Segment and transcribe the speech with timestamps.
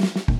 [0.00, 0.39] Bye.